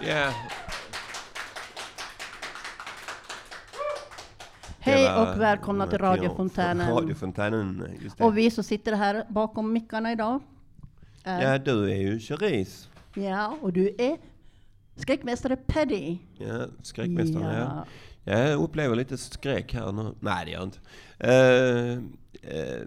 [0.00, 0.32] Ja,
[4.78, 8.24] Hej och välkomna till från Radiofontänen, just det.
[8.24, 10.40] Och vi som sitter här bakom mickarna idag.
[11.24, 12.88] är- Ja, du är ju Cherise.
[13.14, 14.16] ja, och du är
[14.96, 16.18] skräckmästare Paddy.
[16.38, 17.58] Ja, skräckmästare.
[17.58, 17.84] Ja.
[18.24, 18.32] Ja.
[18.32, 20.14] Jag upplever lite skräck här nu.
[20.20, 20.78] Nej, det gör jag inte.
[21.18, 21.92] Eh,
[22.58, 22.82] eh,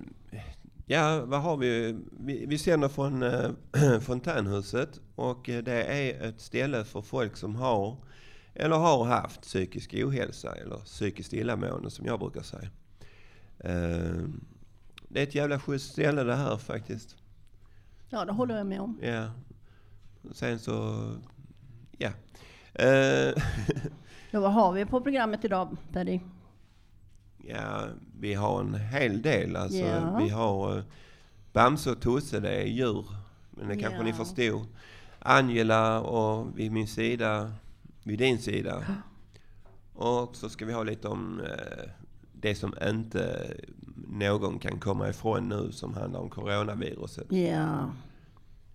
[0.90, 1.98] ja, vad har vi?
[2.12, 3.52] Vi, vi sänder från uh,
[4.02, 7.98] Fontänhuset och eh, det är ett ställe för folk som har
[8.54, 12.70] eller har haft psykisk ohälsa eller psykiskt illamående som jag brukar säga.
[13.60, 14.24] Eh,
[15.08, 17.16] det är ett jävla schysst ställe det här faktiskt.
[18.10, 19.00] ja, det håller jag med om.
[19.02, 19.32] Ja.
[20.32, 21.10] Sen så,
[21.98, 22.10] ja.
[22.74, 23.34] Eh,
[24.32, 26.20] Ja, vad har vi på programmet idag, Paddy?
[27.48, 27.86] Ja,
[28.20, 29.56] vi har en hel del.
[29.56, 30.18] Alltså, Ja.
[30.18, 30.84] Vi har uh,
[31.54, 33.06] Bamse och Tosse, det är djur.
[33.52, 34.16] Men det kanske ni Ja.
[34.16, 34.66] förstod.
[35.20, 37.52] Angela och vid min sida,
[38.04, 38.84] vid din sida.
[39.94, 41.90] Och så ska vi ha lite om eh,
[42.34, 43.54] det som inte
[44.08, 47.32] någon kan komma ifrån nu som handlar om coronaviruset.
[47.32, 47.90] Ja,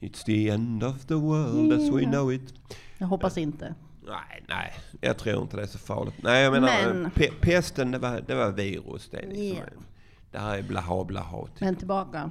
[0.00, 2.54] It's the end of the world as we know it.
[2.98, 3.74] jag hoppas inte.
[4.06, 6.14] Nej, nej, jag tror inte det är så farligt.
[6.22, 9.08] Nej, jag menar, Men- pe- pesten det var, det var virus.
[9.10, 9.82] Det, är liksom, Ja.
[10.30, 11.46] det här är blaha blaha.
[11.46, 11.60] typ.
[11.60, 12.30] Men tillbaka.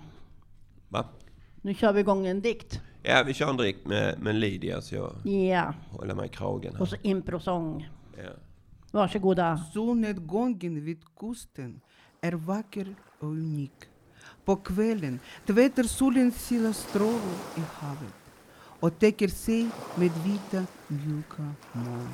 [0.90, 1.06] Va?
[1.62, 2.82] Nu kör vi igång en dikt.
[3.04, 6.72] Ja, vi kör en drick med, med Lydia så jag Ja, håller mig i kragen
[6.74, 6.86] och här.
[6.86, 7.90] så improsång.
[8.18, 8.30] Ja.
[8.92, 9.58] Varsågoda.
[9.74, 11.80] Solnedgången vid kusten
[12.22, 13.74] är vacker och unik.
[14.46, 18.14] På kvällen tvättar solen sina strålar i havet
[18.84, 22.10] och täcker sig med vita, mjuka moln.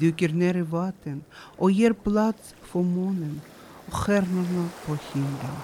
[0.00, 3.40] Dyker ner i vatten och ger plats för månen
[3.86, 5.56] och stjärnorna på himlen.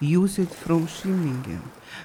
[0.00, 1.62] Ljuset från skymningen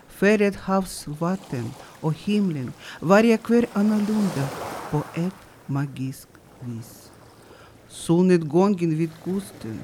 [0.08, 1.66] färgat havsvatten
[2.02, 4.48] och himlen varje kväll annorlunda
[4.92, 6.30] på ett magiskt
[6.60, 7.12] vis.
[7.88, 9.80] Solnedgången vid kusten,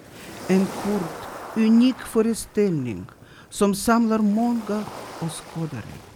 [0.48, 1.20] en kort,
[1.56, 3.06] unik föreställning
[3.50, 4.84] som samlar många
[5.22, 6.07] åskådare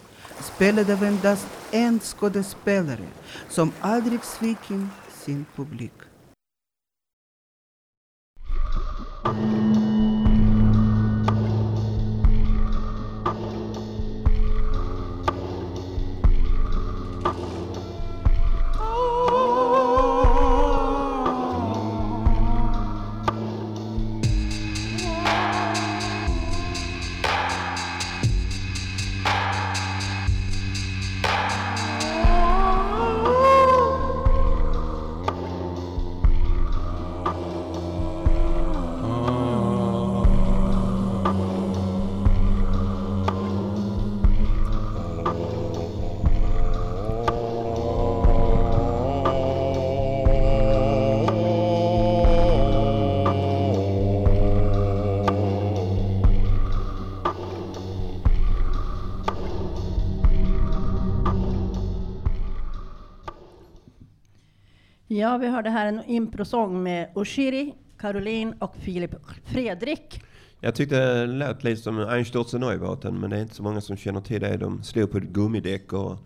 [0.41, 3.07] spelade endast en skådespelare
[3.49, 4.87] som aldrig svikit
[5.25, 6.10] sin publik.
[65.13, 69.11] Ja, vi hörde här en improsång med Oshiri, Caroline och Filip
[69.45, 70.21] Fredrik.
[70.59, 73.97] Jag tyckte det lät lite som Einstürze Neubauten men det är inte så många som
[73.97, 74.57] känner till det.
[74.57, 76.17] De slog på ett gummidäck och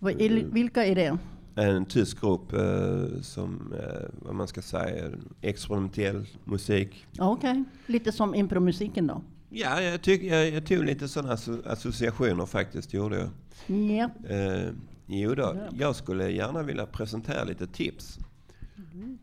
[0.00, 1.18] il- Vilka är det?
[1.56, 5.04] en tysk grupp eh, som, eh, vad man ska säga,
[5.40, 7.06] experimentell musik.
[7.18, 9.22] Okej, lite som impromusiken då.
[9.50, 13.28] Ja, jag, tyck, jag, jag tog lite sådana asso- associationer faktiskt, gjorde jag.
[13.90, 14.68] Ja, Eh,
[15.06, 18.18] jo då, jag skulle gärna vilja presentera lite tips.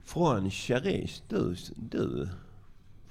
[0.06, 2.30] Från Cherish, du, du,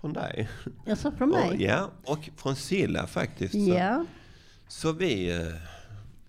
[0.01, 0.49] från dig.
[0.85, 1.63] jag sa från Och, mig.
[1.63, 3.53] ja, och från Silla faktiskt.
[3.53, 4.05] Så, Ja,
[4.69, 5.47] så vi, eh,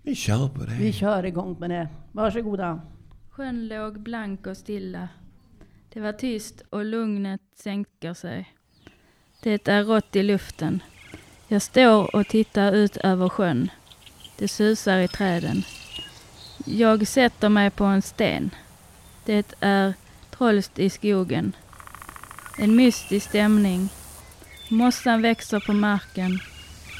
[0.02, 0.76] vi kör på det.
[0.80, 1.88] vi kör igång med det.
[2.12, 2.82] Varsågoda.
[3.30, 5.10] Sjön låg blank och stilla.
[5.94, 8.54] Det var tyst och lugnet sänker sig.
[9.44, 10.84] Det är rått i luften.
[11.48, 13.70] Jag står och tittar ut över sjön.
[14.38, 15.64] Det susar i träden.
[16.66, 18.50] Jag sätter mig på en sten.
[19.26, 19.94] Det är
[20.38, 21.56] trolst i skogen.
[22.58, 23.90] En mystisk stämning.
[24.70, 26.40] Mossan växer på marken.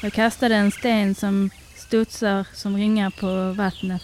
[0.02, 4.02] Jag kastade en sten som studsar som ringar på vattnet.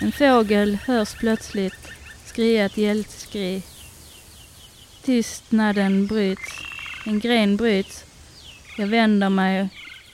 [0.00, 1.92] En fågel hörs plötsligt
[2.24, 3.62] skria ett hjältskri.
[5.02, 6.52] Tystnaden bryts.
[7.06, 8.04] En gren bryts.
[8.78, 9.68] Jag vänder mig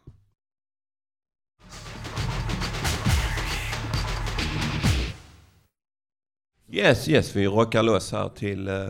[6.72, 8.68] Yes, yes, vi rockar loss här till...
[8.68, 8.88] eh,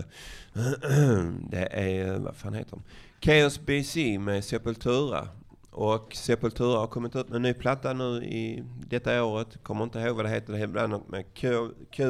[1.50, 2.82] det är, vad fan heter de?
[3.20, 5.28] Chaos BC med Sepultura.
[5.70, 9.62] Och Sepultura har kommit ut med en ny platta nu i detta året.
[9.62, 10.52] Kommer inte ihåg vad det heter.
[10.52, 12.04] Det heter något med Q, Q,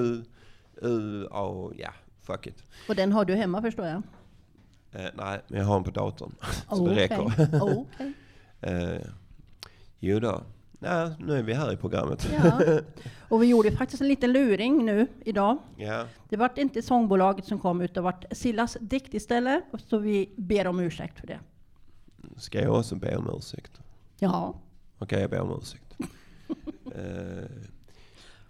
[0.82, 1.90] U, A, ja,
[2.22, 2.62] fuck it.
[2.88, 4.02] Och den har du hemma förstår jag?
[4.92, 6.34] Eh, nej, men jag har den på datorn.
[6.68, 7.62] Så det räcker.
[7.62, 8.12] Okej.
[8.60, 9.06] Eh,
[9.98, 10.42] jo då.
[10.82, 12.28] Nej, nu är vi här i programmet.
[12.44, 12.60] Ja.
[13.28, 15.58] Och vi gjorde faktiskt en liten luring nu idag.
[15.76, 16.06] Ja.
[16.28, 19.64] Det vart inte sångbolaget som kom utan det vart Sillas dikt istället.
[19.72, 21.38] Och Så vi ber om ursäkt för det.
[22.36, 23.80] Ska jag också be om ursäkt?
[24.18, 24.54] Ja.
[24.98, 25.96] Okej, jag ber om ursäkt.
[26.94, 27.44] Eh,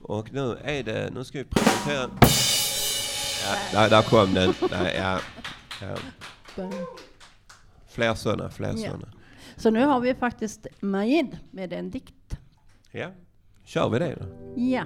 [0.00, 2.10] och nu är det, nu ska vi presentera...
[3.44, 4.54] Ja, där, där kom den.
[4.70, 5.18] Nej, ja,
[5.82, 5.96] ja.
[7.88, 8.76] Fler sådana, fler Ja.
[8.76, 9.08] sådana.
[9.60, 12.38] Så nu har vi faktiskt Majid med en dikt.
[12.90, 13.12] Ja,
[13.64, 14.26] kör vi det då?
[14.60, 14.84] Ja.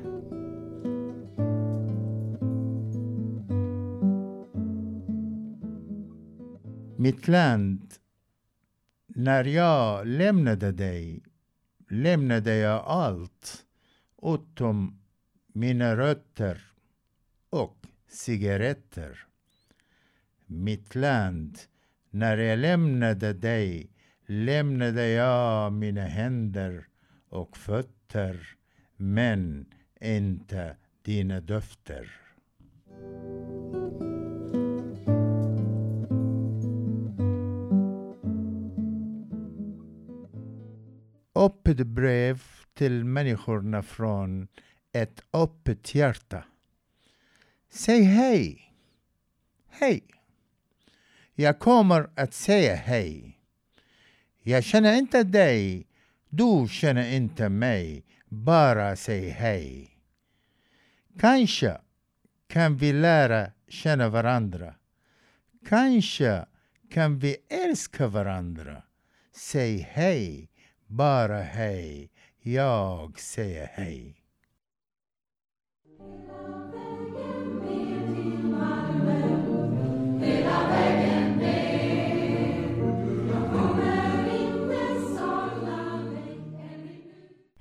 [6.97, 7.95] Mitt land,
[9.07, 11.23] när jag lämnade dig
[11.89, 13.65] lämnade jag allt
[14.23, 15.01] utom
[15.47, 16.73] mina rötter
[17.51, 19.27] och cigaretter.
[20.47, 21.59] Mitt land,
[22.11, 23.94] när jag lämnade dig
[24.27, 26.87] lämnade jag mina händer
[27.29, 28.57] och fötter
[28.97, 29.67] men
[30.01, 32.25] inte dina döfter.
[41.35, 42.43] öppet brev
[42.75, 44.49] till människorna från
[44.93, 46.45] ett öppet hjärta.
[47.71, 48.73] Säg hej.
[49.69, 50.05] Hej.
[51.35, 53.34] Jag kommer att säga hej.
[54.47, 55.87] Jag känner inte dig,
[56.29, 58.05] du känner inte mig.
[58.29, 59.91] Bara säg hej.
[61.19, 61.79] Kanske
[62.47, 64.75] kan vi lära känna varandra.
[65.69, 66.47] Kanske
[66.91, 68.83] kan vi älska varandra.
[69.37, 70.51] Säg hej,
[70.87, 72.11] bara hej.
[72.41, 74.25] Jag säger hej.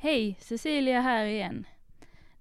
[0.04, 1.68] Hej, Cecilia här igen.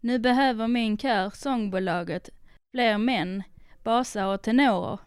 [0.00, 2.30] Nu behöver min kör, Sångbolaget,
[2.74, 3.42] fler män,
[3.82, 4.98] basar och tenorer.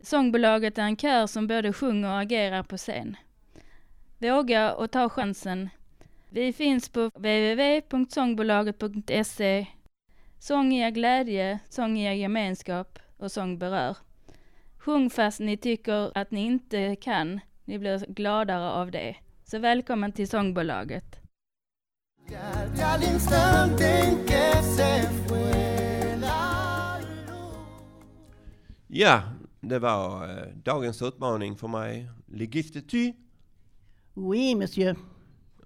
[0.00, 3.16] Sångbolaget är en kör som både sjunger och agerar på scen.
[4.18, 5.68] Våga och ta chansen.
[6.30, 9.66] Vi finns på www.sångbolaget.se.
[10.38, 13.96] Sång ger glädje, sång ger gemenskap och sång berör.
[14.78, 19.16] Sjung fast ni tycker att ni inte kan, ni blir gladare av det.
[19.44, 21.19] Så välkommen till Sångbolaget.
[28.92, 29.22] Ja,
[29.60, 32.10] det var eh, dagens utmaning för mig.
[32.26, 33.12] Ligifte ty.
[34.14, 34.96] Oui, monsieur.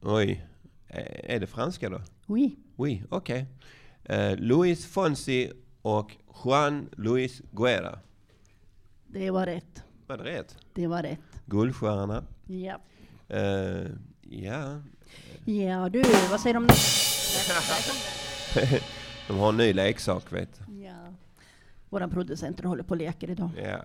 [0.03, 0.47] Oj,
[0.89, 2.01] eh, är det franska då?
[2.27, 2.57] Oui.
[2.77, 3.47] Oui, okej.
[4.05, 5.53] Eh, Luis Fonsi
[5.83, 7.99] och Juan Luis Guerra.
[9.07, 9.83] Det var rätt.
[10.07, 10.57] Var det rätt?
[10.75, 11.21] Det var rätt.
[11.47, 12.25] Guldstjärna.
[12.47, 12.81] Ja.
[13.29, 13.87] Eh,
[14.23, 14.83] ja,
[15.45, 16.67] Ja du, vad säger om
[19.29, 20.83] de har en ny leksak vet du.
[20.83, 21.15] Ja.
[21.89, 23.51] Våra producenter håller på och leker idag.
[23.63, 23.81] Ja.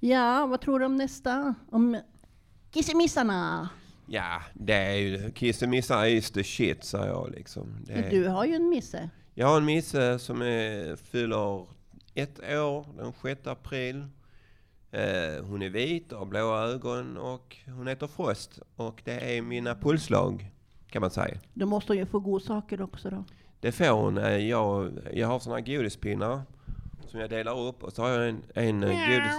[0.00, 1.54] Ja, vad tror du om nästa?
[1.70, 2.00] Om
[2.70, 3.68] kissemissarna?
[4.06, 5.32] Ja, det är ju...
[5.32, 7.84] Kissemissar is the shit, säger jag liksom.
[7.86, 9.10] Det är, Du har ju en misse.
[9.34, 11.66] Jag har en misse som är, fyller
[12.14, 14.06] ett år den 6 april.
[14.90, 18.58] Eh, hon är vit och har blåa ögon och hon heter Frost.
[18.76, 20.50] Och det är mina pulslag,
[20.94, 21.38] kan man säga.
[21.54, 23.24] Då måste hon ju få godsaker också då.
[23.60, 24.18] Det får hon.
[24.18, 26.42] Eh, Jag, jag har såna här godispinnar
[27.06, 29.32] som jag delar upp och så har jag en, en eh, godis...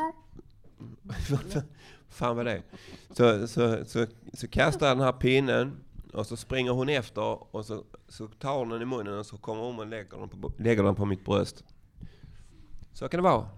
[2.10, 2.62] Fan vad det är.
[3.10, 5.78] Så, så, så, så kastar jag den här pinnen
[6.14, 9.38] och så springer hon efter och så, så tar hon den i munnen och så
[9.38, 11.64] kommer hon och lägger den på, lägger den på mitt bröst.
[12.94, 13.50] Så kan det vara.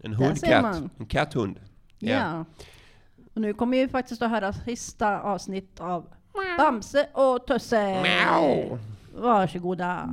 [0.00, 0.82] En hundkatt.
[0.98, 1.60] En katthund.
[1.98, 2.44] Ja.
[3.34, 6.06] Och nu kommer vi faktiskt att höra sista avsnitt av
[6.58, 8.02] Bamse och Tusse.
[8.02, 8.78] Miau.
[9.14, 10.08] Varsågoda.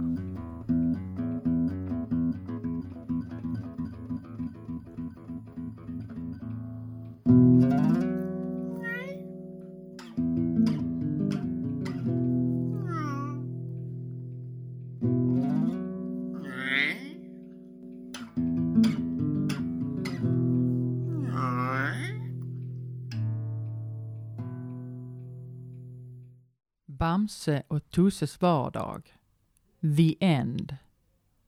[27.23, 29.17] Bamse och Tusses vardag.
[29.97, 30.77] The End.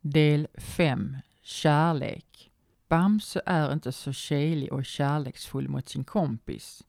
[0.01, 1.17] Del 5.
[1.41, 2.51] Kärlek.
[2.87, 6.83] Bamse är inte så kärlig och kärleksfull mot sin kompis.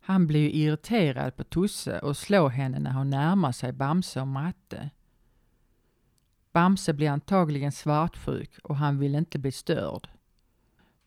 [0.00, 4.28] Han blir ju irriterad på Tusse och slår henne när hon närmar sig Bamse och
[4.28, 4.90] Matte.
[6.52, 10.08] Bamse blir antagligen svartsjuk och han vill inte bli störd.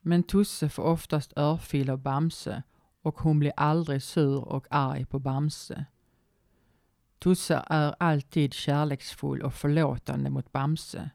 [0.02, 2.64] Men Tusse får oftast örfil av Bamse
[3.02, 5.86] och hon blir aldrig sur och arg på Bamse.
[7.20, 11.10] Tusse är alltid kärleksfull och förlåtande mot Bamse.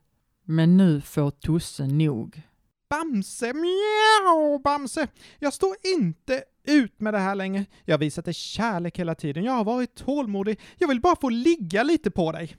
[0.44, 2.42] Men nu får Tusse nog.
[2.88, 5.08] Bamse, mjau, Bamse.
[5.38, 7.66] Jag står inte ut med det här längre.
[7.84, 9.44] Jag har visat dig kärlek hela tiden.
[9.44, 10.60] Jag har varit tålmodig.
[10.78, 12.56] Jag vill bara få ligga lite på dig.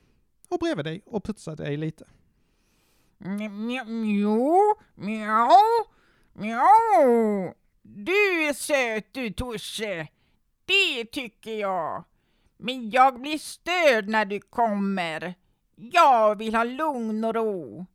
[0.49, 2.05] Och bredvid dig och putsa dig lite.
[3.17, 5.85] Mjau, mjau,
[6.33, 7.53] mjau.
[7.81, 10.07] Du är söt du Tusse.
[10.65, 12.03] Det tycker jag.
[12.57, 15.33] Men jag blir störd när du kommer.
[15.75, 17.85] Jag vill ha lugn och ro.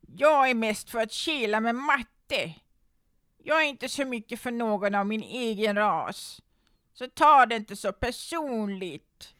[0.00, 2.54] Jag är mest för att kila med matte.
[3.38, 6.42] Jag är inte så mycket för någon av min egen ras.
[6.92, 9.34] Så ta det inte så personligt.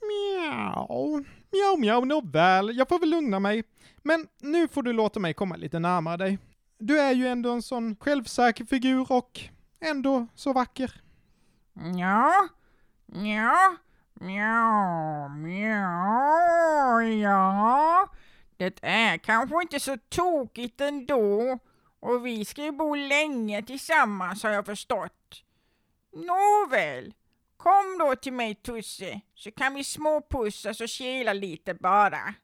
[0.00, 2.76] Mjau, mjau, mjau, nåväl.
[2.76, 3.64] Jag får väl lugna mig.
[4.02, 6.38] Men nu får du låta mig komma lite närmare dig.
[6.78, 9.40] Du är ju ändå en sån självsäker figur och
[9.80, 11.00] ändå så vacker.
[11.98, 12.48] Ja,
[13.06, 13.76] ja,
[14.20, 18.10] mjau, mjau, ja.
[18.56, 21.58] Det är kanske inte så tokigt ändå.
[22.00, 25.42] Och vi ska ju bo länge tillsammans har jag förstått.
[26.12, 27.14] Nåväl,
[27.56, 32.34] kom då till mig Tusse, så kan vi småpussas och kila lite bara.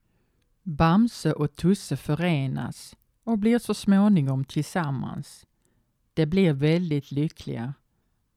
[0.62, 5.46] Bamse och Tusse förenas och blir så småningom tillsammans.
[6.14, 7.74] De blir väldigt lyckliga.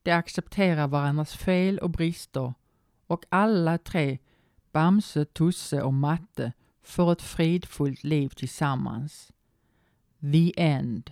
[0.04, 2.54] De accepterar varandras fel och brister
[3.08, 4.18] och alla tre,
[4.72, 9.32] Bamse, Tusse och Matte, får ett fridfullt liv tillsammans.
[10.20, 11.12] The End.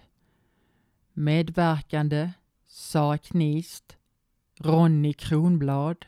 [1.14, 2.32] Medverkande
[2.68, 3.98] Sara Knist,
[4.60, 6.06] Ronny Kronblad.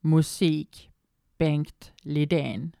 [0.00, 0.90] Musik
[1.38, 2.76] Bengt Lidén.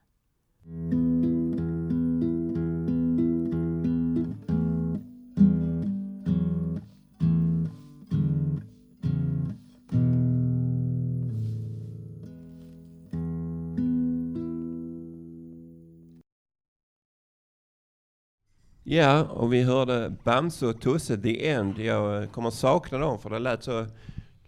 [18.92, 21.78] Ja, och vi hörde Bamse och Tusse, The End.
[21.78, 23.86] Jag eh, kommer sakna dem för det lät så,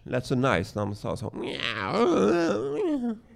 [0.02, 1.34] lät så nice när de sa så.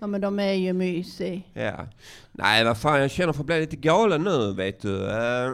[0.00, 1.40] Ja men de är ju mysiga.
[1.52, 1.86] Ja.
[2.32, 5.10] Nej, vad fan, jag känner för att bli lite galen nu, vet du.
[5.10, 5.50] Eh,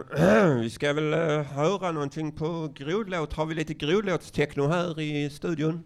[0.61, 3.33] vi ska väl eh, höra någonting på grodlåt.
[3.33, 5.83] Har vi lite grodlåtstechno här i studion?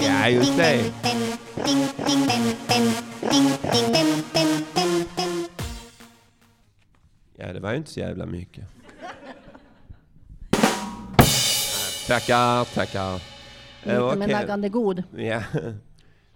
[0.00, 0.92] Ja, just det.
[7.52, 8.64] Det var ju inte så jävla mycket.
[12.06, 13.14] Tackar, tackar.
[13.84, 15.02] Eh, Lite med naggande god.
[15.16, 15.42] Ja.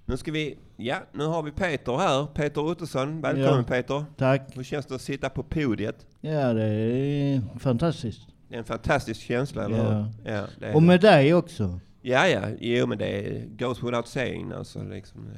[0.09, 2.27] Nu ska vi, ja, nu har vi Peter här.
[2.27, 3.21] Peter Ottosson.
[3.21, 3.63] Välkommen Ja.
[3.69, 4.05] Peter.
[4.17, 4.43] Tack.
[4.57, 6.07] Hur känns det att sitta på podiet?
[6.21, 8.21] Ja, det är fantastiskt.
[8.49, 9.83] Det är en fantastisk känsla, eller Ja.
[9.93, 10.33] hur?
[10.33, 11.81] Ja, det är Och med dig också.
[12.03, 12.41] Ja, ja.
[12.61, 14.83] Jo, men det goes without saying alltså.
[14.83, 15.29] Liksom.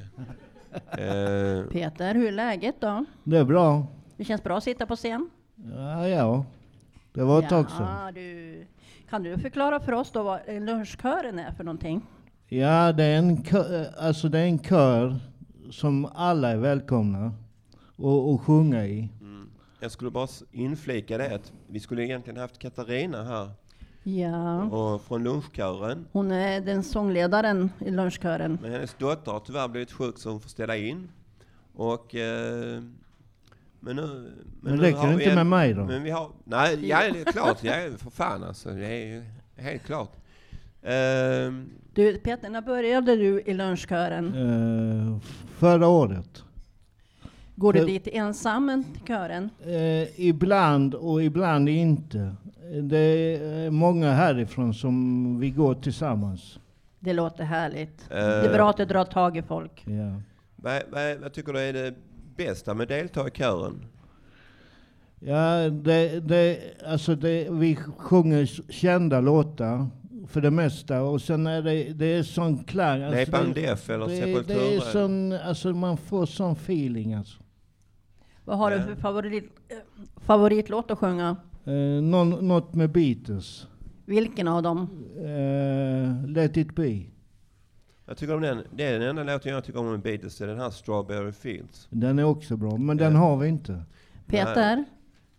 [0.73, 3.05] Eh, Peter, hur är läget då?
[3.23, 3.87] Det är bra.
[4.17, 5.29] Det känns bra att sitta på scen?
[5.63, 6.45] Ja, ja.
[7.13, 8.05] Det var ett tag sedan.
[8.05, 8.65] Ja, du.
[9.09, 12.01] Kan du förklara för oss då vad en lunchkören är för någonting?
[12.47, 15.19] Ja, det är en kör, alltså det är en kör
[15.71, 17.33] som alla är välkomna
[17.95, 19.09] och, och sjunga i.
[19.79, 23.51] jag skulle bara inflika det att vi skulle egentligen haft Katarina här.
[24.03, 26.05] Ja, och från lunchkören.
[26.11, 28.57] hon är den sångledaren i lunchkören.
[28.61, 31.09] Men hennes dotter har tyvärr blivit sjuk så hon får ställa in.
[31.73, 32.15] Och...
[32.15, 32.81] Eh,
[33.79, 34.31] men nu...
[34.61, 35.83] Men nu räcker det inte med mig då?
[35.85, 36.29] Men vi har...
[36.43, 37.57] Nej, ja, det är klart.
[37.63, 38.69] Ja, för fan alltså.
[38.69, 39.23] Det är ju
[39.55, 40.11] helt klart.
[40.83, 44.25] Ehm, Du, Peter, när började du i lunchkören?
[44.27, 45.17] Eh,
[45.57, 46.43] förra året.
[47.55, 49.49] Går du dit ensam till kören?
[49.65, 52.35] Eh, ibland och ibland inte.
[52.83, 56.59] Det är många härifrån som vi går tillsammans.
[56.99, 58.01] Det låter härligt.
[58.11, 58.17] Eh.
[58.17, 59.83] Det är bra att du drar tag i folk.
[59.87, 60.21] Ja.
[60.55, 61.93] vad, vad, vad tycker du är det
[62.45, 63.85] bästa med att delta i kören?
[65.19, 69.87] Ja, det, det, alltså det, vi sjunger kända låtar
[70.27, 73.01] för det mesta och sen är det, det är sån klang.
[73.01, 74.91] Alltså det, Def eller det, det är Sepultura?
[74.91, 77.43] sån, alltså man får sån feeling alltså.
[78.45, 79.77] Vad har du för favorit, eh,
[80.17, 81.35] favoritlåt att sjunga?
[81.65, 83.67] Eh, någon, något med Beatles.
[84.05, 85.05] Vilken av dem?
[85.17, 87.01] Eh, Let it be.
[88.09, 88.63] Jag tycker om den.
[88.75, 90.37] Det är den enda låten jag tycker om med Beatles.
[90.37, 91.87] Det är den här Strawberry Fields.
[91.89, 93.19] Den är också bra, men den Ja.
[93.19, 93.83] har vi inte.
[94.27, 94.85] Peter,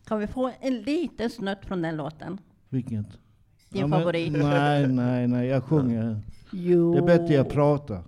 [0.07, 2.39] kan vi få en liten snutt från den låten?
[2.69, 2.91] Vilket?
[2.93, 4.33] Din Ja, men- favorit?
[4.33, 6.21] Nej, nej, nej, jag sjunger.
[6.53, 6.93] Jo.
[6.93, 8.03] Det är bättre jag pratar.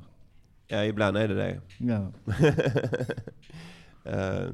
[0.66, 1.60] Ja, ibland är det det.
[1.78, 2.12] Ja.
[4.04, 4.46] Eh,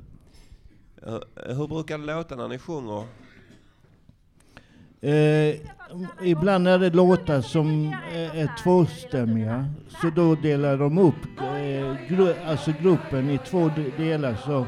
[1.02, 3.04] hur- hur brukar det låta när ni sjunger?
[5.02, 5.54] Eh,
[6.22, 9.64] ibland är det låtar som är, är tvåstämmiga,
[10.00, 14.34] så då delar de upp eh, gru, alltså gruppen i två de- delar.
[14.46, 14.66] Så,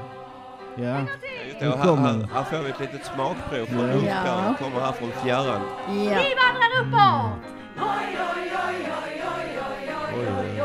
[0.77, 0.99] ja.
[1.01, 4.13] Just Nu det, och här, här, här får vi ett litet smakprov från Ja.
[4.27, 4.55] Ja.
[4.59, 5.61] Kommer här från fjärran.
[5.87, 5.93] Ja.
[5.95, 7.41] Vi vandrar uppåt!
[7.77, 10.63] Oj, oj, oj.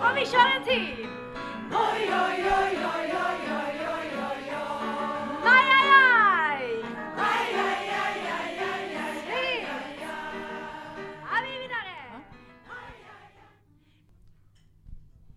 [0.00, 1.06] Och vi kör en till!
[1.72, 2.73] Oj, oj, oj, oj, oj,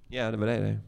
[0.08, 0.80] Ja, det var det det.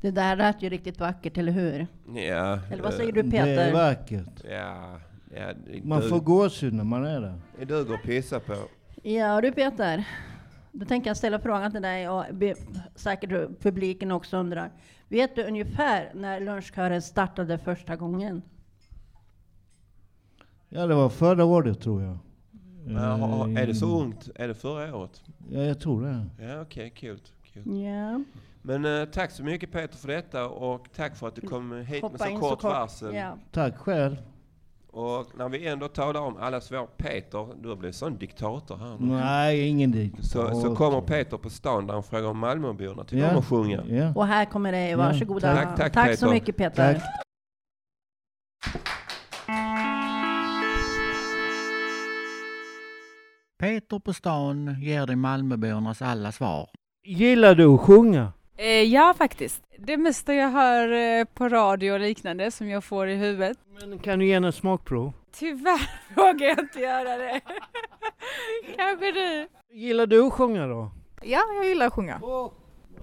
[0.00, 1.86] Det där lät ju riktigt vackert, eller hur?
[2.14, 2.58] Ja.
[2.70, 3.72] Eller vad eh, säger du Det är Peter?
[3.72, 4.44] vackert.
[4.50, 5.00] Ja,
[5.36, 7.40] ja Man får gåshud när man är där.
[7.58, 8.54] det duger att pissa på.
[9.02, 10.04] Ja du Peter,
[10.72, 12.54] då tänker jag ställa frågan till dig och be,
[12.94, 14.70] säkert publiken också undrar.
[15.08, 18.42] Vet du ungefär när lunchkören startade första gången?
[20.68, 22.18] Ja, det var förra året tror jag.
[22.90, 24.28] Eh, är det så ungt?
[24.34, 25.22] Är det förra året?
[25.50, 26.26] Ja, jag tror det.
[26.46, 27.20] Ja, okej, kul.
[27.52, 27.82] kul.
[27.82, 28.24] Ja.
[28.68, 31.88] Men eh, tack så mycket Peter för detta och tack för att du kom hit
[31.90, 32.72] med Hoppa så in kort så kort.
[32.72, 33.14] varsel.
[33.14, 33.36] Ja.
[33.52, 34.16] Tack själv.
[34.90, 38.96] Och när vi ändå talar om allas vår Peter, du har blivit sån diktator här
[39.00, 39.06] nu.
[39.06, 40.14] Nej, ingen dit.
[40.24, 43.30] Så, så kommer Peter på stan där han frågar om Malmöborna tycker Ja.
[43.32, 43.84] om att sjunga.
[43.88, 44.12] Ja.
[44.14, 45.54] Och här kommer det, varsågoda.
[45.54, 46.16] Tack, tack, Peter.
[46.16, 46.94] så mycket Peter.
[46.94, 47.02] Tack.
[53.58, 56.70] Peter på stan ger dig Malmöbornas alla svar.
[57.06, 58.32] Gillar du att sjunga?
[58.60, 59.62] Eh, ja, faktiskt.
[59.78, 63.58] Det mesta jag hör eh, på radio och liknande som jag får i huvudet.
[63.80, 65.12] Men kan du ge en smakprov?
[65.32, 67.40] Tyvärr vågar jag inte göra det.
[68.76, 69.48] Kanske du?
[69.70, 70.90] Gillar du att sjunga då?
[71.22, 72.20] Ja, jag gillar att sjunga.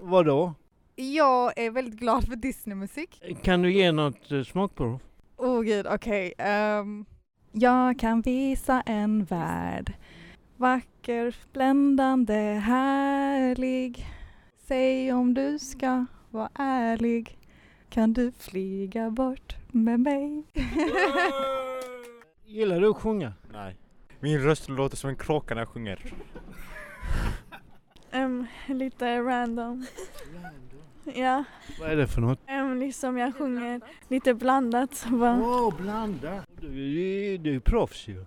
[0.01, 0.53] Vad då?
[0.95, 3.23] Jag är väldigt glad för Disneymusik.
[3.43, 4.99] Kan du ge något eh, smakprov?
[5.37, 6.33] Åh oh, gud, okej.
[6.37, 7.05] ehm,
[7.51, 9.93] jag kan visa en värld.
[10.57, 14.05] Vacker, bländande, härlig.
[14.67, 17.37] Säg om du ska vara ärlig.
[17.89, 20.43] Kan du flyga bort med mig?
[22.45, 23.33] Gillar du att sjunga?
[23.53, 23.75] Nej.
[24.19, 25.99] Min röst låter som en kråka när jag sjunger.
[28.13, 29.85] Um, lite random.
[31.15, 31.43] Ja,
[31.79, 32.39] Vad är det för något?
[32.49, 34.93] um, liksom jag sjunger lite blandat.
[34.95, 36.43] så Bara, Åh, blanda!
[36.61, 38.25] Du, du, du är proffs ju.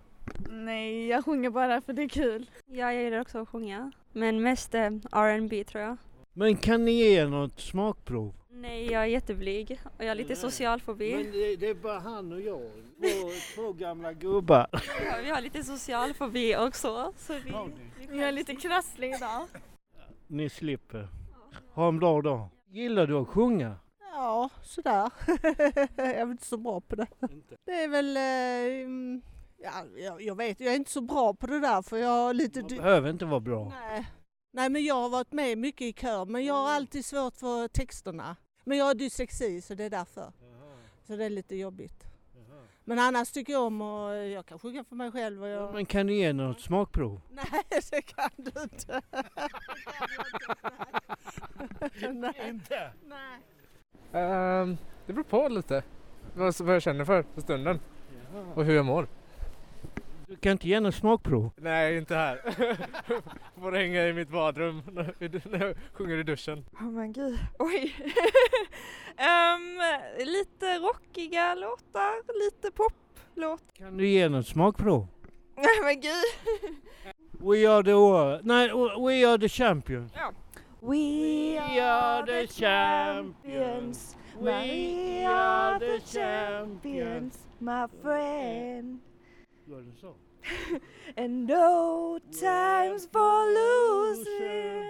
[0.50, 2.50] nej, jag sjunger bara för det är kul.
[2.66, 3.92] Ja, jag gillar också att sjunga.
[4.12, 5.96] Men mest eh, R&B tror jag.
[6.38, 8.34] Men kan ni ge något smakprov?
[8.50, 11.14] Nej, jag är jätteblyg och jag har lite social fobi.
[11.14, 12.60] Men det, det är bara han och jag.
[13.00, 14.66] Två, två gamla gubbar.
[14.72, 17.12] Ja, vi har lite social fobi också.
[17.16, 17.52] Så vi,
[18.18, 19.46] Jag är lite krasslig idag.
[20.26, 21.08] Ni slipper.
[21.74, 22.48] Ha en bra dag.
[22.70, 23.76] Gillar du att sjunga?
[24.12, 25.10] Ja, sådär.
[25.96, 27.06] jag är inte så bra på det.
[27.66, 28.16] Det är väl...
[28.16, 29.22] eh, mm,
[29.62, 32.34] Ja, jag, jag vet, jag är inte så bra på det där för jag har
[32.34, 32.60] lite...
[32.60, 33.72] Man behöver inte vara bra.
[33.80, 34.06] Nej.
[34.50, 37.68] Nej, men jag har varit med mycket i kör, men jag har alltid svårt för
[37.68, 38.36] texterna.
[38.64, 40.32] Men jag har dyslexi, så det är därför.
[41.06, 42.04] Så det är lite jobbigt.
[42.84, 45.42] Men annars tycker jag om och jag kan sjunga för mig själv.
[45.42, 45.74] Och jag...
[45.74, 47.20] Men kan du ge något smakprov?
[47.30, 49.02] Nej, det kan du inte.
[52.12, 52.48] Nej.
[52.48, 52.92] Inte?
[53.04, 53.40] Nej.
[54.12, 55.82] Ehm, det beror på lite.
[56.34, 57.80] Vad, jag känner för för stunden.
[58.54, 59.08] Och hur jag mår.
[60.28, 61.50] Du kan inte ge något smakprov?
[61.56, 62.40] Nej, inte här.
[63.60, 65.14] Får hänga i mitt badrum när
[65.60, 66.64] jag sjunger i duschen.
[66.72, 67.96] Åh men gud, oj.
[69.16, 69.80] Ehm,
[70.18, 73.62] lite rockiga låtar, lite poplåt.
[73.72, 75.06] Kan du ge något smakprov?
[75.56, 76.74] Nej men gud.
[77.30, 78.46] We are the world.
[78.46, 80.12] Nej, we are the champions.
[80.14, 80.32] Ja.
[80.80, 84.16] We are the champions.
[84.40, 89.00] We are the champions, my friend.
[90.00, 90.14] Så?
[91.22, 94.84] And no times for losing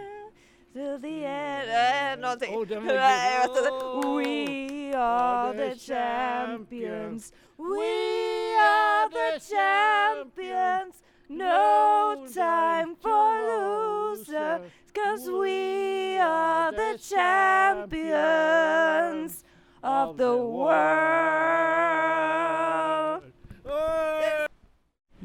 [0.74, 1.68] to the end.
[1.70, 2.56] Eh, Någonting.
[2.56, 3.70] Oh, den var Nej, jag vet inte.
[3.70, 4.14] grym.
[4.14, 7.32] We are the champions.
[7.58, 11.02] We are the champions.
[11.28, 14.60] No time for losers.
[14.94, 16.98] Cause we are the
[18.08, 19.44] champions
[19.82, 21.57] of the world.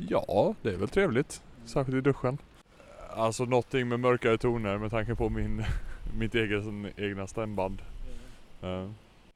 [0.09, 1.43] Ja, det är väl trevligt.
[1.65, 2.37] Särskilt i duschen.
[3.15, 5.63] Alltså någonting med mörkare toner med tanke på min,
[6.17, 6.63] mitt eget,
[6.97, 7.81] egna stämband.
[8.61, 8.89] Eh,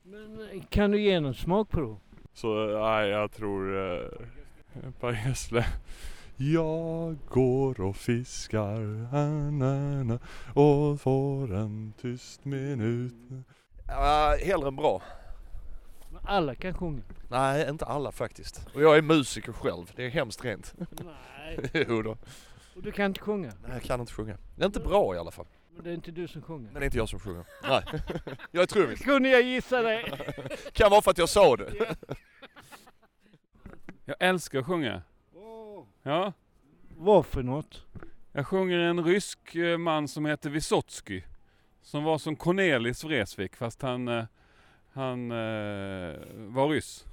[0.04, 1.98] Men eh, kan du ge något smakprov?
[2.34, 4.10] Så eh, nej, jag tror uh,
[5.00, 5.66] Per Gessle.
[6.36, 8.80] Jag går och fiskar
[9.52, 10.20] na, na,
[10.54, 13.14] och får en tyst minut.
[13.88, 15.02] Ja, hellre än bra.
[16.28, 17.02] Alla kan sjunga.
[17.30, 18.68] Nej, inte alla faktiskt.
[18.74, 19.92] Och jag är musiker själv.
[19.96, 20.74] Det är hemskt rent.
[20.78, 21.70] Nej.
[21.90, 22.18] jo då.
[22.76, 23.52] Och du kan inte sjunga?
[23.62, 24.38] Nej, jag kan inte sjunga.
[24.56, 25.46] Det är inte bra i alla fall.
[25.76, 26.72] Men det är inte du som sjunger?
[26.72, 27.46] Men det är inte jag som sjunger.
[27.64, 27.84] Nej.
[28.52, 29.02] jag är trummis.
[29.02, 30.04] Kunde jag gissa det?
[30.74, 31.96] kan vara för att jag sa det.
[34.06, 35.02] Jag älskar att sjunga.
[36.04, 36.34] Ja.
[36.98, 37.86] Vad för något?
[38.32, 41.22] Jag sjunger en rysk eh, man som heter Vysotsky.
[41.82, 44.26] Som var som Cornelis Vreeswijk fast han, eh,
[44.98, 46.16] han eh,
[46.48, 47.06] var ryss.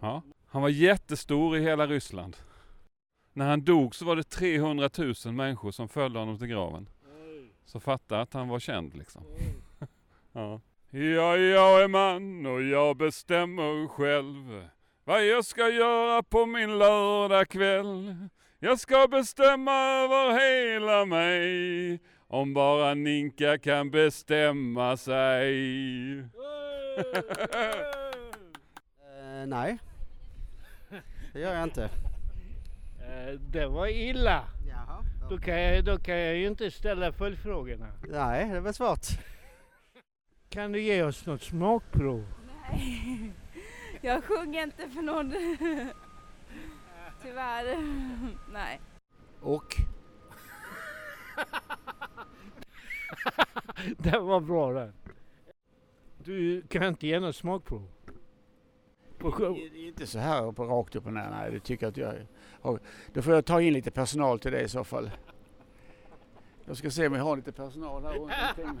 [0.00, 0.22] Ja.
[0.46, 2.36] Han var jättestor i hela Ryssland.
[3.32, 6.88] När han dog så var det 300 000 människor som följde honom till graven.
[7.64, 9.22] Så fatta att han var känd liksom.
[10.32, 10.60] ja.
[10.90, 14.68] Ja, jag är man och jag bestämmer själv
[15.04, 18.14] vad jag ska göra på min lördagkväll.
[18.58, 25.54] Jag ska bestämma över hela mig om bara Ninka kan bestämma sig.
[29.02, 29.78] Eh, nej.
[31.32, 31.84] Det gör jag inte.
[33.00, 34.44] Eh, Det var illa.
[35.30, 37.86] Då kan, jag, då kan jag ju inte ställa följdfrågorna.
[38.08, 39.06] Nej, det var svårt.
[40.48, 42.24] Kan du ge oss något smakprov?
[42.70, 43.32] Nej,
[44.00, 45.32] jag sjunger inte för någon.
[47.22, 47.76] Tyvärr.
[48.52, 48.80] Nej.
[49.40, 49.76] Och?
[53.98, 54.92] det var bra det.
[56.24, 57.88] Du kan inte ge något smakprov?
[59.24, 61.30] Är inte så här på rakt upp och ner.
[61.30, 62.26] Nej, det tycker jag att jag
[62.60, 62.78] har.
[63.12, 65.10] Då får jag ta in lite personal till det i så fall.
[66.64, 68.80] Jag ska se om jag har lite personal här runt omkring.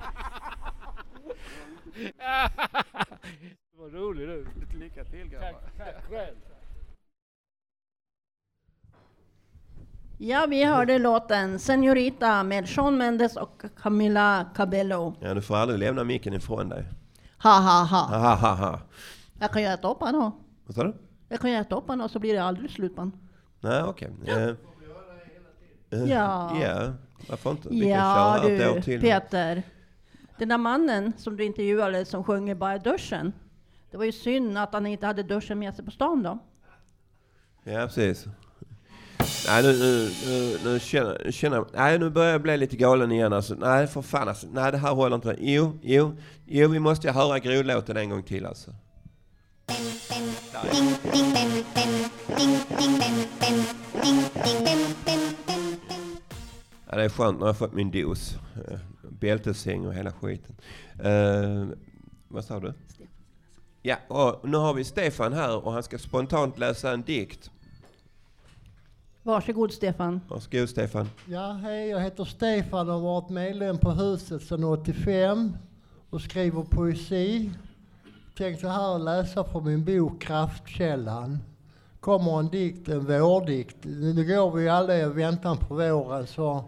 [3.76, 4.46] Vad rolig du.
[4.60, 5.50] Lite lycka till grabbar.
[5.50, 6.36] Tack, tack själv.
[10.18, 15.14] Ja, vi hörde låten Senorita med Sean Mendes och Camila Cabello.
[15.20, 16.84] Ja, du får aldrig lämna micken ifrån dig.
[17.44, 18.06] Ha, ha, ha.
[18.06, 18.80] Ha, ha, ha, ha.
[19.40, 20.32] Jag kan göra upp den då.
[20.66, 20.94] Vad sa du?
[21.28, 23.12] Jag kan göra upp den och så blir det aldrig slut på den.
[23.60, 24.10] Nej, okej.
[24.26, 24.50] Eh,
[26.04, 26.56] Ja.
[26.62, 26.92] Ja,
[27.28, 27.68] varför inte?
[27.68, 29.00] Vi kan Ja köra du, till.
[29.00, 29.62] Peter.
[30.38, 33.32] Den där mannen som du intervjuade som sjunger bara i duschen.
[33.90, 36.38] Det var ju synd att han inte hade duschen med sig på stan då.
[37.64, 38.26] Ja, precis.
[39.46, 43.32] Nej, nu, nu, nu, nu känner, känner nej, nu börjar jag bli lite galen igen
[43.32, 43.54] alltså.
[43.54, 44.46] Nej, för fan alltså.
[44.52, 45.36] Nej, det här håller inte.
[45.38, 48.70] Jo, jo, jo, vi måste ju höra grodlåten en gång till alltså.
[56.86, 58.36] Ja, det är skönt när jag fått min dos.
[58.68, 60.56] Eh, Bältessäng och hela skiten.
[61.04, 61.66] Eh,
[62.28, 62.74] vad sa du?
[63.82, 67.50] Ja, och nu har vi Stefan här och han ska spontant läsa en dikt.
[69.26, 70.20] Varsågod Stefan.
[70.28, 71.08] Varsågod Stefan.
[71.28, 75.56] Ja, hej, jag heter Stefan och har varit medlem på huset sedan 85
[76.10, 77.50] och skriver poesi.
[78.36, 81.38] Tänkte här läsa från min bok Kraftkällan.
[82.00, 83.76] Kommer en dikt, en vårdikt.
[83.82, 86.64] Nu går vi alla i väntan på våren så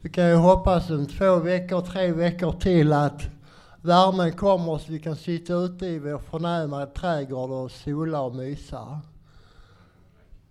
[0.00, 3.22] vi kan ju hoppas en två veckor, tre veckor till att
[3.80, 9.00] värmen kommer så vi kan sitta ute i vår förnäma trädgård och sola och mysa.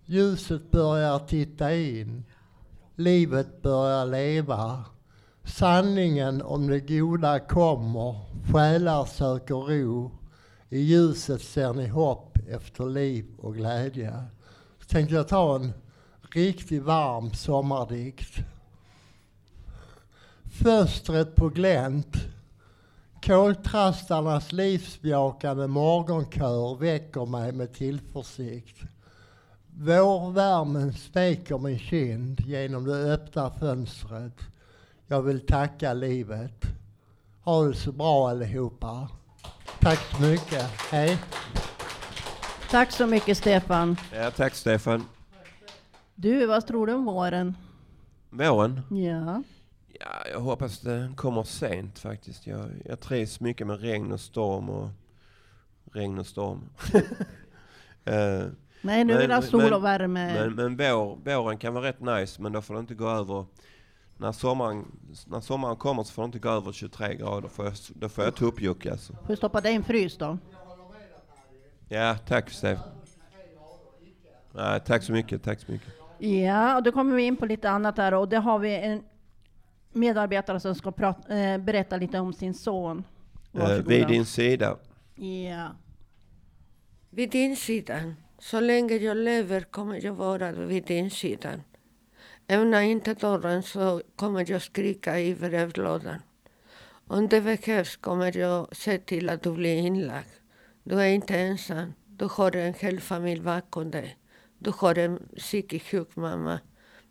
[0.06, 2.24] Ljuset börjar titta in.
[2.96, 4.84] Livet börjar leva.
[5.44, 8.20] Sanningen om det goda kommer.
[8.52, 10.10] Själar söker ro.
[10.68, 14.24] I ljuset ser ni hopp efter liv och glädje.
[14.80, 15.72] Så tänkte jag ta en
[16.32, 18.38] riktigt varm sommardikt.
[20.44, 22.16] Fönstret på glänt.
[23.22, 28.93] Koltrastarnas livsbejakande morgonkör väcker mig med tillförsikt.
[29.76, 34.40] Vårvärmen smeker min kind genom det öppna fönstret.
[35.06, 36.62] Jag vill tacka livet.
[37.40, 39.08] Ha det så bra allihopa.
[39.80, 40.62] Tack så mycket.
[40.90, 41.18] Hej.
[42.70, 43.96] Tack så mycket Stefan.
[44.12, 45.04] Ja, tack Stefan.
[46.14, 47.56] Du, vad tror du om våren?
[48.30, 48.80] Våren?
[48.90, 49.42] Ja.
[50.00, 52.46] Ja, jag hoppas det kommer sent faktiskt.
[52.46, 54.88] Jag, jag trivs mycket med regn och storm och
[55.92, 56.60] regn och storm.
[58.06, 58.44] Eh,
[58.84, 60.34] Nej, nu vill jag ha sol och värme.
[60.34, 63.44] Men, men vår, våren kan vara rätt nice, men då får det inte gå över
[64.16, 64.84] när sommaren,
[65.26, 68.24] när sommaren kommer så får det inte gå över 23 grader, för jag, då får
[68.24, 69.12] jag tuppjuck alltså.
[69.12, 70.38] Får du stoppa dig i en frys då?
[71.88, 72.88] Ja, tack Stefan.
[74.52, 75.88] Nej, tack så mycket, tack så mycket.
[76.18, 79.02] Ja, och då kommer vi in på lite annat här och det har vi en
[79.92, 83.04] medarbetare som ska prata, eh, berätta lite om sin son.
[83.52, 84.76] Eh, vid din sida.
[85.14, 85.68] Ja.
[87.10, 88.14] Vid din sida.
[88.38, 91.60] Så länge jag lever kommer jag vara vid din sida.
[92.48, 96.22] Öppna inte dörren så kommer jag skrika i brevlådan.
[97.06, 100.28] Om det behövs kommer jag se till att du blir inlagd.
[100.82, 101.92] Du är inte ensam.
[102.06, 104.16] Du har en hel familj bakom dig.
[104.58, 106.60] Du har en psykiskt sjuk mamma.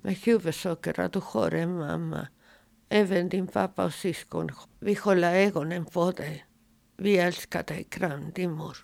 [0.01, 2.27] Men huvudsaken är att du har en mamma.
[2.89, 4.49] Även din pappa och syskon.
[4.79, 6.45] Vi håller ögonen på dig.
[6.97, 7.83] Vi älskar dig.
[7.83, 8.77] Kram, din mor.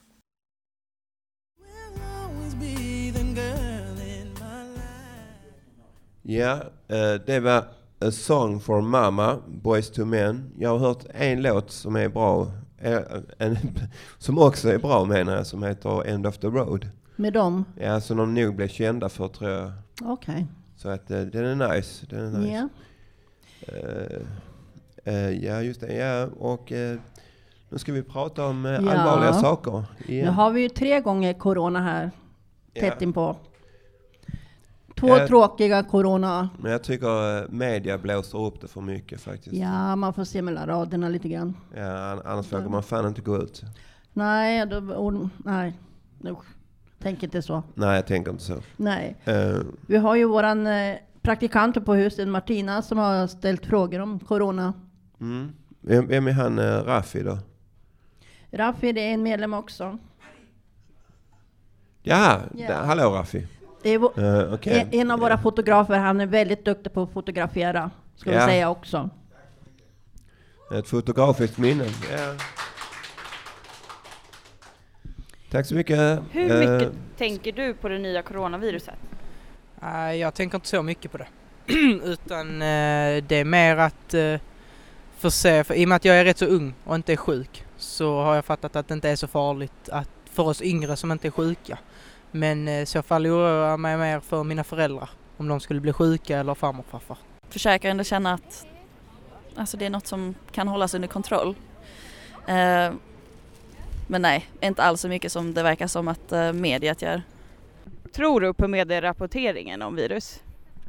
[6.29, 6.53] Ja,
[6.87, 7.57] eh, det var
[7.99, 10.51] A Song for Mama, Boys to Men.
[10.57, 12.99] Jag har hört en låt som är bra, eh,
[13.37, 13.57] en,
[14.17, 16.89] som också är bra menar jag, som heter End of the Road.
[17.15, 17.65] Med dem?
[17.79, 19.71] Ja, som de nog blev kända för tror jag.
[20.03, 20.47] Okej.
[20.75, 22.05] Så att eh, den är nice.
[22.09, 22.51] Den är nice.
[22.53, 22.69] Ja.
[23.67, 25.93] Eh, eh, ja, just det.
[25.95, 26.97] Ja, och eh,
[27.69, 28.77] nu ska vi prata om eh, Ja.
[28.77, 29.83] allvarliga saker.
[30.07, 30.33] Nu igen.
[30.33, 32.11] har vi ju tre gånger corona här,
[32.73, 33.03] tätt Ja.
[33.03, 33.35] inpå.
[34.99, 35.27] Två Ja.
[35.27, 36.49] tråkiga corona.
[36.59, 39.55] Men jag tycker eh, media blåser upp det för mycket faktiskt.
[39.55, 41.57] Ja, man får se mellan raderna lite grann.
[41.75, 43.63] Ja, an- annars vågar man fan inte gå ut.
[44.13, 45.73] Nej, då, och, nej.
[46.27, 46.45] Usch.
[47.01, 47.63] Tänk inte så.
[47.73, 48.55] Nej, jag tänker inte så.
[48.77, 49.15] Nej.
[49.25, 49.57] Eh,
[49.87, 54.73] Vi har ju våran eh, praktikant på huset, Martina, som har ställt frågor om corona.
[55.21, 55.51] mm.
[55.81, 57.37] vem, vem är han eh, Raffi då?
[58.51, 59.97] Raffi, det är en medlem också.
[62.01, 63.47] Ja, där- hallå Raffi.
[63.81, 64.87] Det är vå- Eh, okej.
[64.91, 68.39] en, en av våra fotografer, han är väldigt duktig på att fotografera, ska Ja.
[68.39, 69.09] vi säga också.
[70.73, 71.85] Ett fotografiskt minne.
[72.11, 72.33] Ja.
[75.51, 76.19] Tack så mycket.
[76.31, 78.95] Hur Eh, mycket tänker du på det nya coronaviruset?
[79.81, 81.27] Nej, jag tänker inte så mycket på det.
[82.03, 84.39] Utan eh, det är mer att uh,
[85.17, 87.17] få se, för i och med att jag är rätt så ung och inte är
[87.17, 90.95] sjuk så har jag fattat att det inte är så farligt att, för oss yngre
[90.95, 91.77] som inte är sjuka.
[92.31, 95.79] Men eh, i så fall oroar jag mig mer för mina föräldrar om de skulle
[95.79, 97.17] bli sjuka eller farmor och farfar.
[97.49, 98.67] Försöker ändå känna att
[99.55, 101.55] alltså det är något som kan hållas under kontroll.
[102.47, 102.91] Eh,
[104.07, 107.21] men nej, inte alls så mycket som det verkar som att eh, mediet gör.
[108.11, 110.39] Tror du på medierapporteringen om virus?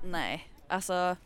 [0.04, 1.16] Nej, alltså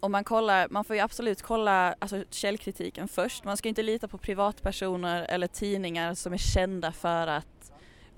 [0.00, 3.44] om man kollar, man får ju absolut kolla alltså, källkritiken först.
[3.44, 7.46] Man ska inte lita på privatpersoner eller tidningar som är kända för att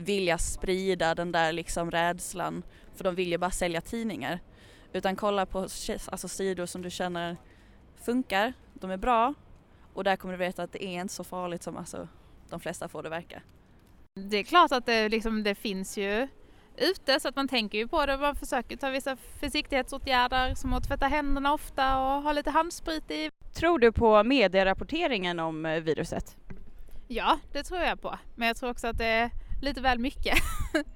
[0.00, 2.62] vilja sprida den där liksom rädslan,
[2.94, 4.40] för de vill ju bara sälja tidningar.
[4.92, 7.36] Utan kolla på alltså, sidor som du känner
[7.96, 9.34] funkar, de är bra
[9.94, 12.08] och där kommer du veta att det är inte så farligt som alltså,
[12.48, 13.42] de flesta får det verka.
[14.14, 16.28] Det är klart att det, liksom, det finns ju
[16.76, 18.16] ute så att man tänker ju på det.
[18.16, 23.30] Man försöker ta vissa försiktighetsåtgärder som att tvätta händerna ofta och ha lite handsprit i.
[23.54, 26.36] Tror du på medierapporteringen om eh, viruset?
[27.08, 28.18] Ja, det tror jag på.
[28.34, 29.30] Men jag tror också att det är
[29.62, 30.38] lite väl mycket.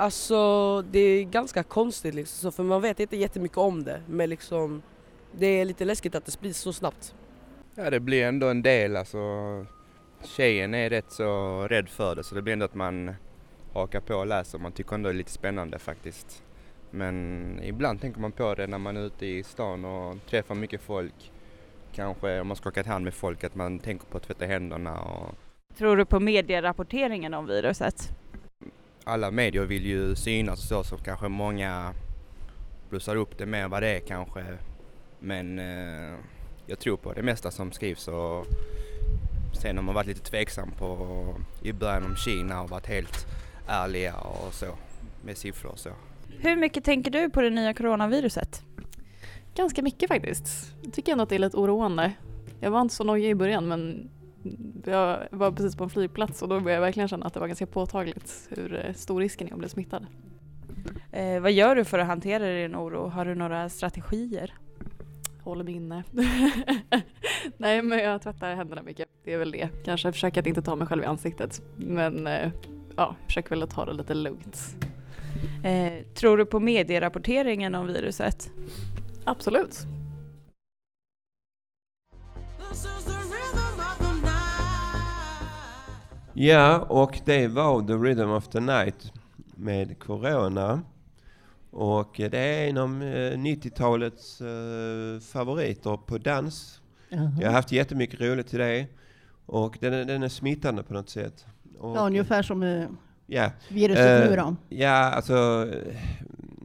[0.00, 4.30] Alltså det är ganska konstigt liksom, så för man vet inte jättemycket om det men
[4.30, 4.82] liksom
[5.32, 7.14] det är lite läskigt att det sprids så snabbt.
[7.74, 9.18] Ja det blir ändå en del alltså.
[10.24, 13.14] Tjejen är rätt så rädd för det så det blir ändå att man
[13.72, 14.58] hakar på och läser.
[14.58, 16.42] Man tycker ändå det är lite spännande faktiskt.
[16.90, 20.80] Men ibland tänker man på det när man är ute i stan och träffar mycket
[20.80, 21.32] folk.
[21.92, 25.34] Kanske om man skakat hand med folk att man tänker på att tvätta händerna och
[25.80, 28.12] Tror du på medierapporteringen om viruset?
[29.04, 31.92] alla medier vill ju synas och så, så kanske många
[32.90, 34.44] blussar upp det mer än vad det är kanske.
[35.18, 36.14] Men eh,
[36.66, 38.46] jag tror på det mesta som skrivs och
[39.62, 41.08] sen har man varit lite tveksam på
[41.62, 43.26] i början om Kina och varit helt
[43.66, 44.66] ärliga och så
[45.24, 45.90] med siffror och så.
[46.38, 48.62] Hur mycket tänker du på det nya coronaviruset?
[49.54, 50.72] Ganska mycket faktiskt.
[50.82, 52.12] Jag tycker ändå att det är lite oroande.
[52.60, 54.10] Jag var inte så nojig i början men
[54.84, 57.46] jag var precis på en flygplats och då började jag verkligen känna att det var
[57.46, 60.06] ganska påtagligt hur eh, stor risken är att bli smittad.
[61.12, 63.08] Eh, vad gör du för att hantera din oro?
[63.08, 64.54] Har du några strategier?
[65.42, 66.04] Håller mig inne.
[67.56, 69.08] Nej men jag tvättar händerna mycket.
[69.24, 69.68] Det är väl det.
[69.84, 71.62] Kanske försöker att inte ta mig själv i ansiktet.
[71.76, 72.50] Men eh,
[72.96, 74.76] ja, försöker väl att ta det lite lugnt.
[75.64, 78.50] Eh, tror du på medierapporteringen om viruset?
[79.24, 79.86] Absolut.
[86.34, 89.12] Ja, och det var The Rhythm of the Night
[89.56, 90.80] med Corona.
[91.70, 96.80] Och det är en av eh, 90-talets eh, favoriter på dans.
[97.08, 97.32] Jaha.
[97.40, 98.86] Jag har haft jättemycket roligt i det.
[99.46, 101.46] Och den, är- den är smittande på något sätt.
[101.78, 102.86] Och, Ja, ungefär som eh,
[103.26, 103.50] Ja.
[103.68, 104.56] viruset Eh, nu då.
[104.68, 105.68] Ja, alltså...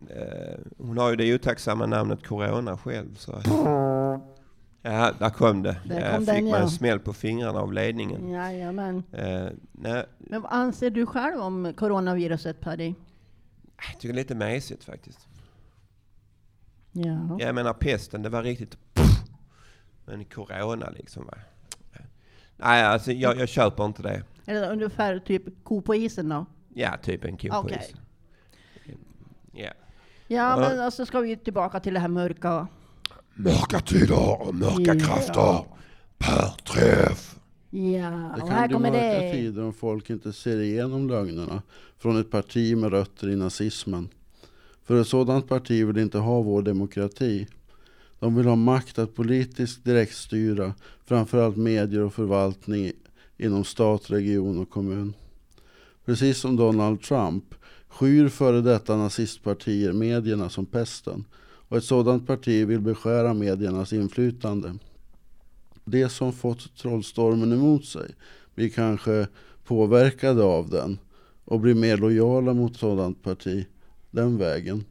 [0.09, 3.15] eh, hon har ju det otacksamma namnet Corona själv.
[3.15, 3.31] Så.
[4.87, 5.77] Ja, där kom det.
[5.85, 6.67] Där kom fick den, mig ja.
[6.69, 8.29] smäll på fingrarna av ledningen.
[8.29, 9.03] Jajamän.
[9.11, 12.93] Eh, nej, Men vad anser du själv om coronaviruset Paddy?
[13.91, 15.27] jag tycker det är lite mesigt faktiskt.
[16.91, 17.37] Ja.
[17.39, 18.77] Jag menar pesten, det var riktigt...
[20.05, 21.33] Men corona liksom va.
[22.57, 24.23] Nej, alltså jag, jag köper inte det.
[24.45, 26.45] Är det ungefär typ ko på isen då?
[26.73, 27.81] Ja, typ en ko på Okej.
[27.87, 27.99] isen.
[29.51, 29.63] Ja.
[29.63, 29.71] Ja,
[30.27, 30.57] Ja.
[30.69, 32.67] men alltså ska vi tillbaka till det här mörka.
[33.35, 34.99] Mörka tider och mörka Ja.
[35.05, 35.65] krafter
[36.17, 37.35] per träff.
[37.69, 39.31] Ja, Det och kan här bli kommer mörka det.
[39.31, 41.61] tider om folk inte ser igenom lögnerna
[41.97, 44.09] från ett parti med rötter i nazismen.
[44.83, 47.47] För ett sådant parti vill inte ha vår demokrati.
[48.19, 50.73] De vill ha makt att politiskt direktstyra
[51.05, 52.91] framförallt medier och förvaltning
[53.37, 55.13] inom stat, region och kommun.
[56.05, 57.55] Precis som Donald Trump
[57.87, 61.25] skyr före detta nazistpartier medierna som pesten
[61.67, 64.77] och ett sådant parti vill beskära mediernas inflytande.
[65.85, 68.11] De som fått trollstormen emot sig
[68.55, 69.27] blir kanske
[69.65, 70.99] påverkade av den
[71.45, 73.65] och blir mer lojala mot sådant parti
[74.11, 74.83] den vägen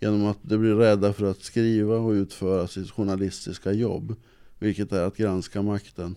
[0.00, 4.14] genom att de blir rädda för att skriva och utföra sitt journalistiska jobb,
[4.58, 6.16] vilket är att granska makten.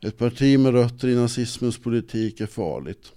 [0.00, 3.12] Ett parti med rötter i nazismens politik är farligt.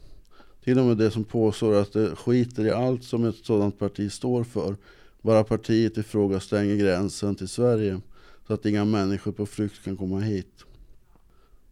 [0.64, 4.12] Till och med de som påstår att det skiter i allt som ett sådant parti
[4.12, 4.76] står för,
[5.22, 8.02] bara partiet i fråga stänger gränsen till Sverige
[8.48, 10.64] så att inga människor på flykt kan komma hit.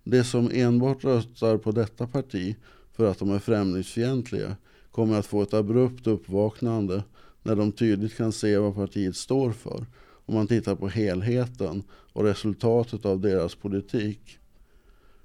[0.04, 2.56] De som enbart röstar på detta parti
[2.94, 4.56] för att de är främlingsfientliga
[4.92, 7.04] kommer att få ett abrupt uppvaknande
[7.44, 9.86] när de tydligt kan se vad partiet står för
[10.26, 14.40] om man tittar på helheten och resultatet av deras politik.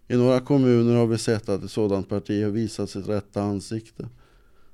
[0.08, 4.08] I några kommuner har vi sett att ett sådant parti har visat sitt rätta ansikte.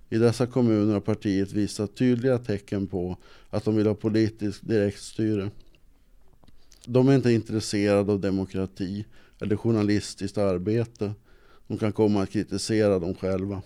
[0.09, 3.16] I dessa kommuner har partiet visat tydliga tecken på
[3.51, 5.51] att de vill ha politiskt direktstyre.
[6.87, 9.05] De är inte intresserade av demokrati
[9.40, 11.12] eller journalistiskt arbete.
[11.66, 13.62] De kan komma att kritisera dem själva.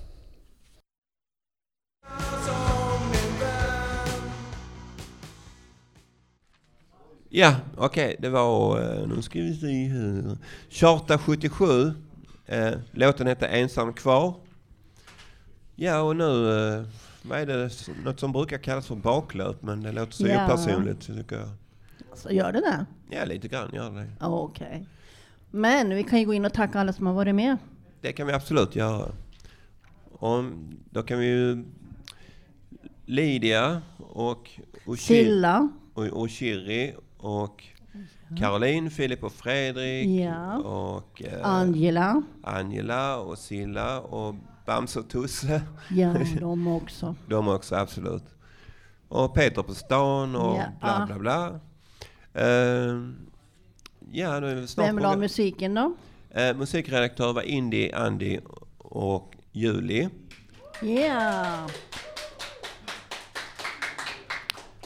[7.33, 10.39] Ja, okej, det var, eh, nu ska vi se här.
[10.71, 11.93] Charta 77.
[12.47, 14.35] Eh, låten heter Ensam kvar.
[15.83, 16.25] Ja, och nu,
[16.77, 16.83] eh,
[17.23, 17.71] vad är det,
[18.05, 20.45] något som brukar kallas för baklöp, men det låter så Ja.
[20.47, 21.49] opersonligt tycker jag.
[22.15, 22.87] Så gör det det?
[23.17, 24.07] Ja, lite grann gör det.
[24.27, 24.87] Okej.
[25.51, 27.57] Men vi kan ju gå in och tacka alla som har varit med.
[28.01, 29.13] Det kan vi absolut göra.
[30.13, 30.45] Och
[30.91, 31.65] då kan vi ju
[33.07, 34.51] Lydia och
[34.99, 35.69] Silla.
[35.95, 37.65] och Oshiri och
[38.39, 40.57] Caroline, Filip och Fredrik Ja.
[40.59, 42.23] och eh, Angela.
[42.43, 44.35] Angela och Silla och
[44.71, 45.63] Bamse och Tusse.
[45.91, 47.15] Ja, de också.
[47.27, 48.25] de också, absolut.
[49.09, 50.65] Och Peter på stan och Ja.
[50.81, 51.61] bla bla bla.
[52.43, 52.97] Eh,
[54.13, 55.95] ja, nu är vi snart Vem la musiken då?
[56.31, 58.39] Eh, musikredaktör var Indy, Andy
[58.79, 60.11] och Julie.
[60.83, 61.47] Ja.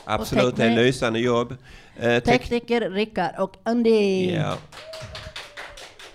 [0.05, 1.55] Absolut, det är lysande jobb.
[1.97, 4.31] Eh, tek- Tekniker Rickard och Andy.
[4.35, 4.57] ja.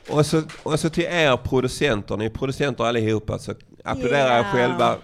[0.10, 3.54] och, så, och så till er producenter, ni är producenter allihopa, så
[3.86, 4.44] applådera er Ja.
[4.44, 4.96] själva.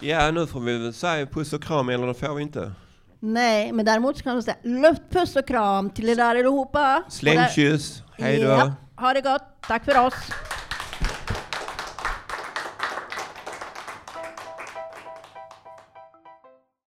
[0.00, 2.72] Ja, nu får vi väl säga puss och kram, eller det får vi inte.
[3.20, 7.02] Nej, men däremot kan man säga luft, puss och kram till er där allihopa.
[7.08, 8.48] Släng Och där- kyss, hej då.
[8.48, 9.42] Ja, ha det gott.
[9.68, 10.14] Tack för oss.